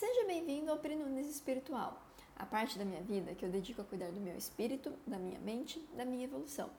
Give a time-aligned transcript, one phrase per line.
[0.00, 2.00] Seja bem-vindo ao Prenunes Espiritual,
[2.34, 5.38] a parte da minha vida que eu dedico a cuidar do meu espírito, da minha
[5.38, 6.70] mente, da minha evolução.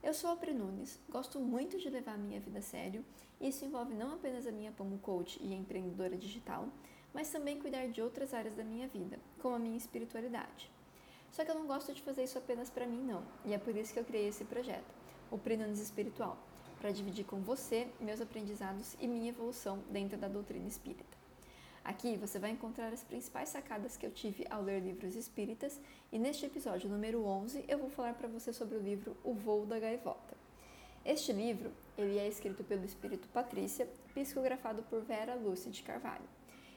[0.00, 3.04] Eu sou a Prenunes, gosto muito de levar a minha vida a sério
[3.40, 6.68] e isso envolve não apenas a minha como coach e empreendedora digital,
[7.12, 10.70] mas também cuidar de outras áreas da minha vida, como a minha espiritualidade.
[11.32, 13.74] Só que eu não gosto de fazer isso apenas para mim, não, e é por
[13.74, 14.94] isso que eu criei esse projeto,
[15.28, 16.38] o Prenunes Espiritual,
[16.80, 21.19] para dividir com você meus aprendizados e minha evolução dentro da doutrina espírita.
[21.90, 25.80] Aqui você vai encontrar as principais sacadas que eu tive ao ler livros espíritas
[26.12, 29.66] e neste episódio número 11 eu vou falar para você sobre o livro O Voo
[29.66, 30.36] da Gaivota.
[31.04, 36.22] Este livro ele é escrito pelo espírito Patrícia, psicografado por Vera Lúcia de Carvalho.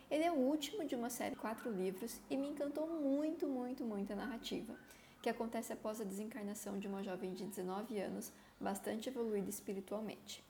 [0.10, 3.84] Ele é o último de uma série de quatro livros e me encantou muito, muito,
[3.84, 4.76] muito a narrativa,
[5.22, 10.44] que acontece após a desencarnação de uma jovem de 19 anos, bastante evoluída espiritualmente.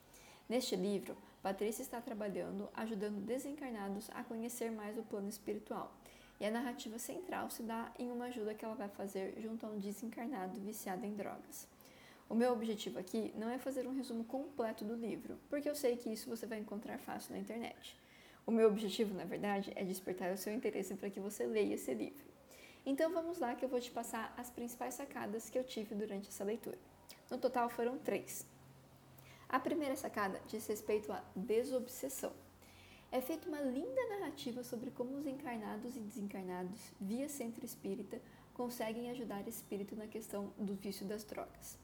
[0.47, 5.93] Neste livro, Patrícia está trabalhando ajudando desencarnados a conhecer mais o plano espiritual.
[6.39, 9.69] E a narrativa central se dá em uma ajuda que ela vai fazer junto a
[9.69, 11.67] um desencarnado viciado em drogas.
[12.29, 15.97] O meu objetivo aqui não é fazer um resumo completo do livro, porque eu sei
[15.97, 17.93] que isso você vai encontrar fácil na internet.
[18.47, 21.93] O meu objetivo, na verdade, é despertar o seu interesse para que você leia esse
[21.93, 22.23] livro.
[22.85, 26.29] Então vamos lá que eu vou te passar as principais sacadas que eu tive durante
[26.29, 26.77] essa leitura.
[27.29, 28.52] No total foram três.
[29.53, 32.33] A primeira sacada diz respeito à desobsessão.
[33.11, 38.19] É feita uma linda narrativa sobre como os encarnados e desencarnados, via centro espírita,
[38.55, 41.77] conseguem ajudar espírito na questão do vício das drogas.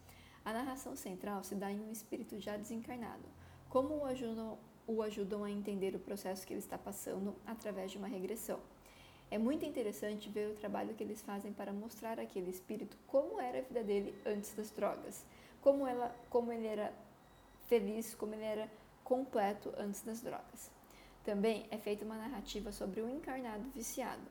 [0.44, 3.25] A narração central se dá em um espírito já desencarnado,
[3.70, 8.00] como o ajudam, o ajudam a entender o processo que ele está passando através de
[8.00, 8.59] uma regressão.
[9.30, 13.59] É muito interessante ver o trabalho que eles fazem para mostrar àquele espírito como era
[13.59, 15.23] a vida dele antes das drogas,
[15.62, 16.92] como, ela, como ele era
[17.70, 18.70] feliz como ele era
[19.03, 20.72] completo antes das drogas.
[21.23, 24.23] Também é feita uma narrativa sobre o encarnado viciado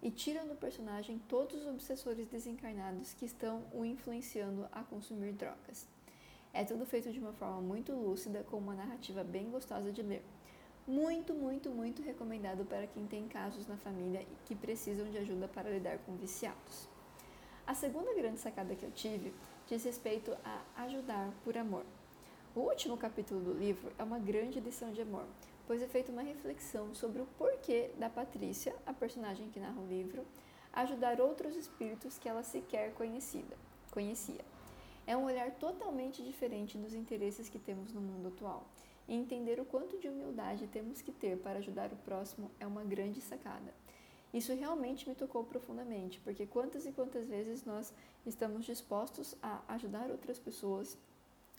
[0.00, 5.88] e tiram do personagem todos os obsessores desencarnados que estão o influenciando a consumir drogas.
[6.52, 10.22] É tudo feito de uma forma muito lúcida, com uma narrativa bem gostosa de ler.
[10.86, 15.48] Muito, muito, muito recomendado para quem tem casos na família e que precisam de ajuda
[15.48, 16.88] para lidar com viciados.
[17.66, 19.34] A segunda grande sacada que eu tive
[19.66, 21.84] diz respeito a ajudar por amor.
[22.56, 25.26] O último capítulo do livro é uma grande lição de amor,
[25.66, 29.88] pois é feita uma reflexão sobre o porquê da Patrícia, a personagem que narra o
[29.88, 30.24] livro,
[30.72, 33.56] ajudar outros espíritos que ela sequer conhecida,
[33.90, 34.44] conhecia.
[35.04, 38.64] É um olhar totalmente diferente dos interesses que temos no mundo atual.
[39.08, 42.84] E entender o quanto de humildade temos que ter para ajudar o próximo é uma
[42.84, 43.74] grande sacada.
[44.32, 47.92] Isso realmente me tocou profundamente, porque quantas e quantas vezes nós
[48.24, 50.96] estamos dispostos a ajudar outras pessoas,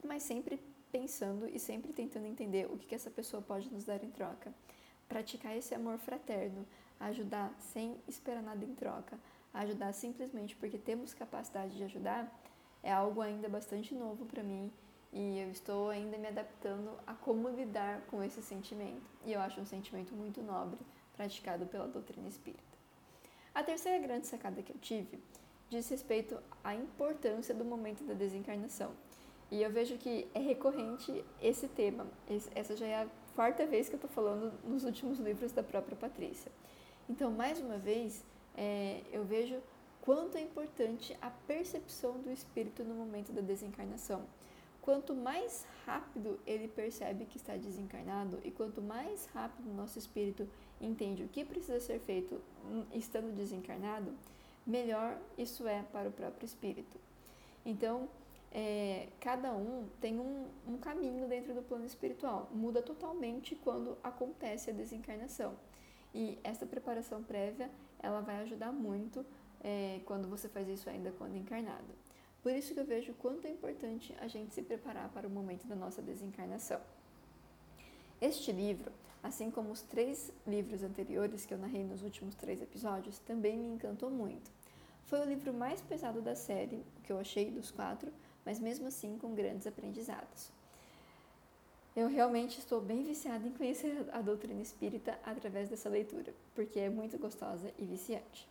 [0.02, 0.58] mas sempre
[0.96, 4.54] pensando e sempre tentando entender o que, que essa pessoa pode nos dar em troca.
[5.10, 6.66] Praticar esse amor fraterno,
[6.98, 9.20] ajudar sem esperar nada em troca,
[9.54, 12.34] ajudar simplesmente porque temos capacidade de ajudar,
[12.82, 14.72] é algo ainda bastante novo para mim
[15.12, 19.04] e eu estou ainda me adaptando a como lidar com esse sentimento.
[19.26, 20.80] E eu acho um sentimento muito nobre,
[21.14, 22.64] praticado pela doutrina espírita.
[23.54, 25.22] A terceira grande sacada que eu tive
[25.70, 28.94] diz respeito à importância do momento da desencarnação.
[29.52, 32.08] E eu vejo que é recorrente esse tema.
[32.56, 35.96] Essa já é a quarta vez que eu estou falando nos últimos livros da própria
[35.96, 36.52] Patrícia.
[37.10, 38.24] Então, mais uma vez,
[38.56, 39.62] é, eu vejo
[40.02, 44.24] quanto é importante a percepção do espírito no momento da desencarnação.
[44.82, 50.48] Quanto mais rápido ele percebe que está desencarnado e quanto mais rápido o nosso espírito
[50.80, 52.40] entende o que precisa ser feito
[52.94, 54.14] estando desencarnado,
[54.66, 57.00] melhor isso é para o próprio espírito.
[57.66, 58.08] Então,
[58.58, 62.50] é, cada um tem um, um caminho dentro do plano espiritual.
[62.54, 65.58] Muda totalmente quando acontece a desencarnação.
[66.14, 69.26] E essa preparação prévia, ela vai ajudar muito
[69.62, 71.94] é, quando você faz isso ainda quando encarnado.
[72.42, 75.68] Por isso que eu vejo quanto é importante a gente se preparar para o momento
[75.68, 76.80] da nossa desencarnação.
[78.22, 78.90] Este livro,
[79.22, 83.68] assim como os três livros anteriores que eu narrei nos últimos três episódios, também me
[83.68, 84.50] encantou muito.
[85.08, 88.12] Foi o livro mais pesado da série, que eu achei dos quatro,
[88.46, 90.52] mas mesmo assim com grandes aprendizados.
[91.96, 96.90] Eu realmente estou bem viciada em conhecer a doutrina espírita através dessa leitura, porque é
[96.90, 98.48] muito gostosa e viciante.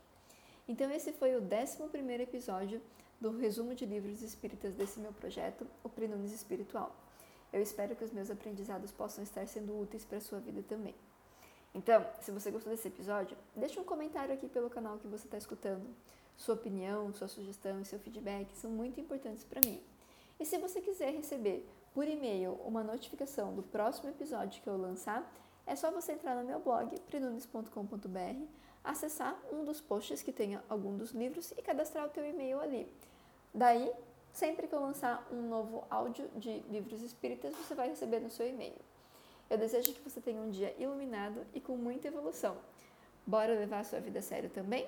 [0.67, 2.81] Então, esse foi o 11 episódio
[3.20, 6.96] do resumo de livros espíritas desse meu projeto, o Prenumes Espiritual.
[7.52, 10.94] Eu espero que os meus aprendizados possam estar sendo úteis para a sua vida também.
[11.74, 15.36] Então, se você gostou desse episódio, deixe um comentário aqui pelo canal que você está
[15.36, 15.84] escutando.
[16.36, 19.82] Sua opinião, sua sugestão e seu feedback são muito importantes para mim.
[20.38, 25.28] E se você quiser receber por e-mail uma notificação do próximo episódio que eu lançar,
[25.66, 28.46] é só você entrar no meu blog, prenunes.com.br,
[28.82, 32.92] acessar um dos posts que tenha algum dos livros e cadastrar o teu e-mail ali.
[33.52, 33.92] Daí,
[34.32, 38.46] sempre que eu lançar um novo áudio de livros espíritas, você vai receber no seu
[38.48, 38.76] e-mail.
[39.54, 42.56] Eu desejo que você tenha um dia iluminado e com muita evolução.
[43.24, 44.84] Bora levar a sua vida a sério também?